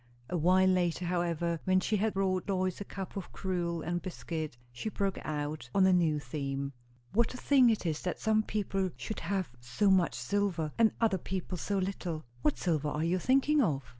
A 0.31 0.35
while 0.35 0.65
later, 0.67 1.05
however, 1.05 1.59
when 1.65 1.79
she 1.79 1.97
had 1.97 2.15
brought 2.15 2.49
Lois 2.49 2.81
a 2.81 2.83
cup 2.83 3.15
of 3.15 3.31
gruel 3.31 3.83
and 3.83 4.01
biscuit, 4.01 4.57
she 4.71 4.89
broke 4.89 5.19
out 5.23 5.69
on 5.75 5.85
a 5.85 5.93
new 5.93 6.17
theme. 6.19 6.73
"What 7.13 7.35
a 7.35 7.37
thing 7.37 7.69
it 7.69 7.85
is, 7.85 8.01
that 8.01 8.19
some 8.19 8.41
people 8.41 8.89
should 8.97 9.19
have 9.19 9.51
so 9.59 9.91
much 9.91 10.15
silver, 10.15 10.71
and 10.79 10.91
other 10.99 11.19
people 11.19 11.55
so 11.55 11.77
little!" 11.77 12.23
"What 12.41 12.57
silver 12.57 12.89
are 12.89 13.03
you 13.05 13.19
thinking 13.19 13.61
of?" 13.61 13.83